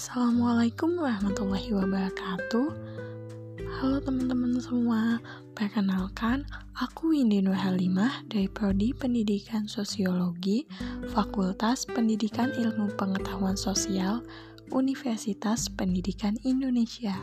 [0.00, 2.68] Assalamualaikum warahmatullahi wabarakatuh
[3.68, 5.20] Halo teman-teman semua
[5.52, 10.64] Perkenalkan, aku Windy Nur Halimah dari Prodi Pendidikan Sosiologi
[11.12, 14.24] Fakultas Pendidikan Ilmu Pengetahuan Sosial
[14.72, 17.20] Universitas Pendidikan Indonesia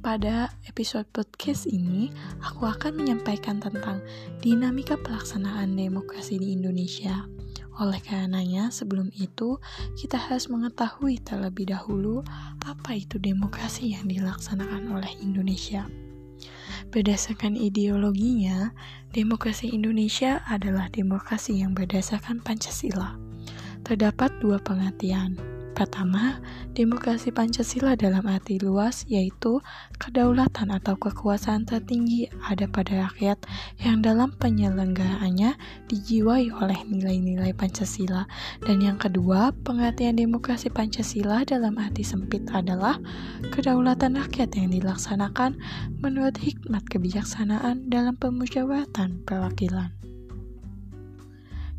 [0.00, 2.08] pada episode podcast ini,
[2.40, 4.00] aku akan menyampaikan tentang
[4.40, 7.28] dinamika pelaksanaan demokrasi di Indonesia.
[7.80, 9.56] Oleh karenanya, sebelum itu,
[9.96, 12.20] kita harus mengetahui terlebih dahulu
[12.68, 15.88] apa itu demokrasi yang dilaksanakan oleh Indonesia.
[16.92, 18.76] Berdasarkan ideologinya,
[19.16, 23.16] demokrasi Indonesia adalah demokrasi yang berdasarkan Pancasila.
[23.80, 25.40] Terdapat dua pengertian,
[25.80, 26.36] Pertama,
[26.70, 29.58] demokrasi Pancasila dalam arti luas yaitu
[29.98, 33.42] kedaulatan atau kekuasaan tertinggi ada pada rakyat
[33.82, 35.58] yang dalam penyelenggaraannya
[35.90, 38.30] dijiwai oleh nilai-nilai Pancasila.
[38.62, 43.02] Dan yang kedua, pengertian demokrasi Pancasila dalam arti sempit adalah
[43.50, 45.58] kedaulatan rakyat yang dilaksanakan
[45.98, 49.90] menurut hikmat kebijaksanaan dalam pemusyawaratan perwakilan.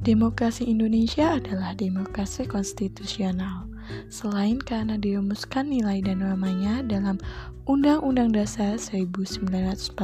[0.02, 3.71] Demokrasi Indonesia adalah demokrasi konstitusional
[4.10, 7.22] selain karena dirumuskan nilai dan normanya dalam
[7.70, 9.96] Undang-Undang Dasar 1945,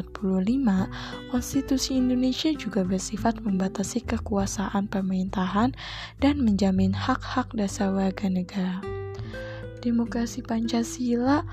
[1.34, 5.74] Konstitusi Indonesia juga bersifat membatasi kekuasaan pemerintahan
[6.22, 8.80] dan menjamin hak-hak dasar warga negara.
[9.82, 11.44] Demokrasi Pancasila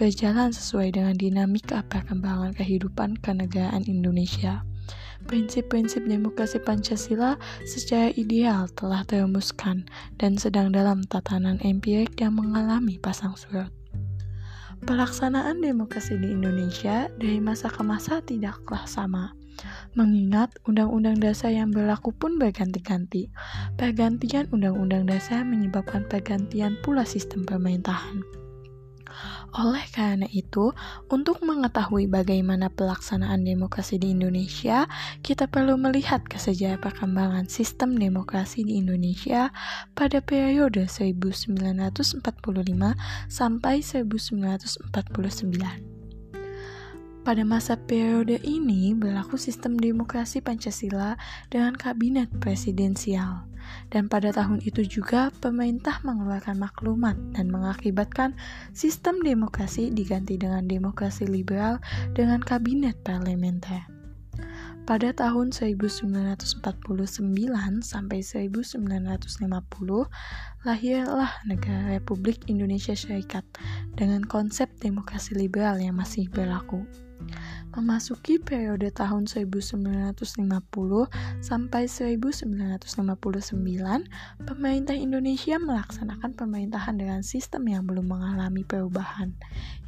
[0.00, 4.64] berjalan sesuai dengan dinamika perkembangan kehidupan kenegaraan Indonesia.
[5.30, 9.86] Prinsip-prinsip demokrasi Pancasila secara ideal telah terumuskan
[10.18, 13.70] dan sedang dalam tatanan empirik yang mengalami pasang surut.
[14.82, 19.30] Pelaksanaan demokrasi di Indonesia dari masa ke masa tidaklah sama.
[19.94, 23.30] Mengingat undang-undang dasar yang berlaku pun berganti-ganti.
[23.78, 28.41] Pergantian undang-undang dasar menyebabkan pergantian pula sistem pemerintahan.
[29.52, 30.72] Oleh karena itu,
[31.12, 34.88] untuk mengetahui bagaimana pelaksanaan demokrasi di Indonesia,
[35.20, 39.52] kita perlu melihat ke sejarah perkembangan sistem demokrasi di Indonesia
[39.92, 42.24] pada periode 1945
[43.28, 44.88] sampai 1949.
[47.22, 51.20] Pada masa periode ini berlaku sistem demokrasi Pancasila
[51.52, 53.51] dengan kabinet presidensial.
[53.90, 58.34] Dan pada tahun itu juga pemerintah mengeluarkan maklumat dan mengakibatkan
[58.72, 61.78] sistem demokrasi diganti dengan demokrasi liberal
[62.16, 63.84] dengan kabinet parlementer.
[64.82, 66.58] Pada tahun 1949
[67.86, 68.90] sampai 1950,
[70.66, 73.46] lahirlah negara Republik Indonesia Serikat
[73.94, 76.82] dengan konsep demokrasi liberal yang masih berlaku.
[77.72, 80.20] Memasuki periode tahun 1950
[81.40, 82.84] sampai 1959,
[84.44, 89.32] pemerintah Indonesia melaksanakan pemerintahan dengan sistem yang belum mengalami perubahan,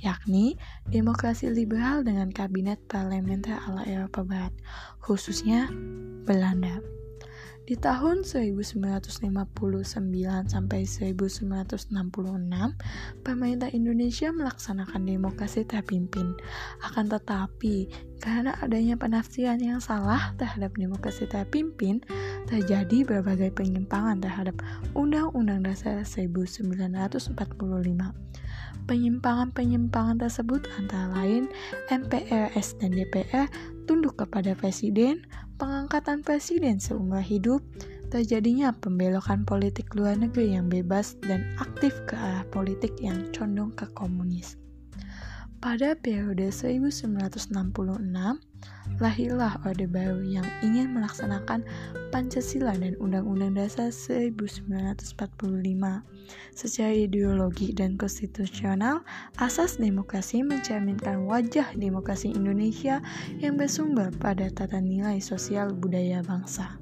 [0.00, 0.56] yakni
[0.88, 4.56] demokrasi liberal dengan kabinet parlementer ala Eropa Barat,
[5.04, 5.68] khususnya
[6.24, 7.03] Belanda.
[7.64, 9.24] Di tahun 1959
[10.52, 11.96] sampai 1966,
[13.24, 16.36] pemerintah Indonesia melaksanakan demokrasi terpimpin.
[16.84, 17.88] Akan tetapi,
[18.20, 22.04] karena adanya penafsiran yang salah terhadap demokrasi terpimpin,
[22.52, 24.60] terjadi berbagai penyimpangan terhadap
[24.92, 27.32] Undang-Undang Dasar 1945.
[28.84, 31.48] Penyimpangan-penyimpangan tersebut antara lain
[31.88, 33.48] MPRS dan DPR
[33.88, 35.24] tunduk kepada presiden,
[35.56, 37.64] pengangkatan presiden seumur hidup,
[38.12, 43.88] terjadinya pembelokan politik luar negeri yang bebas dan aktif ke arah politik yang condong ke
[43.96, 44.60] komunis.
[45.64, 47.48] Pada periode 1966,
[49.00, 51.64] lahirlah Orde Baru yang ingin melaksanakan
[52.12, 55.16] Pancasila dan Undang-Undang Dasar 1945.
[56.52, 59.08] Secara ideologi dan konstitusional,
[59.40, 63.00] asas demokrasi mencerminkan wajah demokrasi Indonesia
[63.40, 66.76] yang bersumber pada tata nilai sosial budaya bangsa.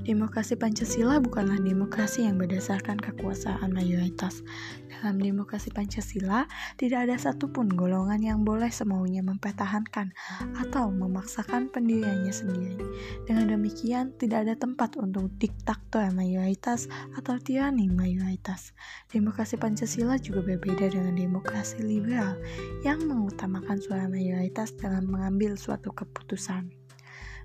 [0.00, 4.46] Demokrasi Pancasila bukanlah demokrasi yang berdasarkan kekuasaan mayoritas.
[4.86, 6.46] Dalam demokrasi Pancasila,
[6.78, 10.14] tidak ada satupun golongan yang boleh semaunya mempertahankan
[10.62, 12.78] atau memaksakan pendiriannya sendiri.
[13.26, 16.86] Dengan demikian, tidak ada tempat untuk diktator mayoritas
[17.18, 18.70] atau tirani mayoritas.
[19.10, 22.38] Demokrasi Pancasila juga berbeda dengan demokrasi liberal
[22.86, 26.70] yang mengutamakan suara mayoritas dalam mengambil suatu keputusan.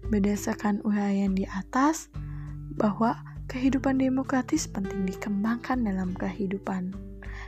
[0.06, 2.13] Berdasarkan uraian di atas,
[2.75, 6.95] bahwa kehidupan demokratis penting dikembangkan dalam kehidupan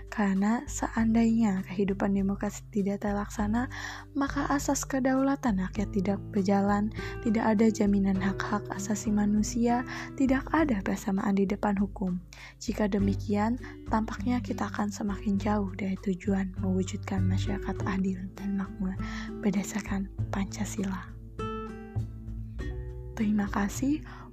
[0.07, 3.67] Karena seandainya kehidupan demokrasi tidak terlaksana,
[4.15, 6.89] maka asas kedaulatan rakyat tidak berjalan,
[7.27, 9.83] tidak ada jaminan hak-hak asasi manusia,
[10.15, 12.23] tidak ada persamaan di depan hukum.
[12.63, 13.59] Jika demikian,
[13.91, 18.95] tampaknya kita akan semakin jauh dari tujuan mewujudkan masyarakat adil dan makmur
[19.43, 21.11] berdasarkan Pancasila.
[23.17, 24.05] Terima kasih.